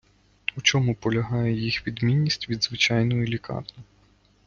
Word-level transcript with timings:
У 0.57 0.61
чому 0.61 0.95
полягає 0.95 1.53
їх 1.53 1.87
відмінність 1.87 2.49
від 2.49 2.63
звичайної 2.63 3.27
лікарні? 3.27 3.83